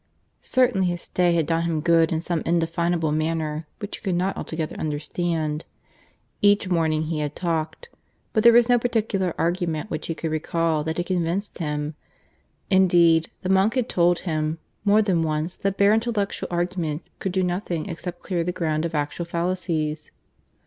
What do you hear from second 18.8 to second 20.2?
of actual fallacies.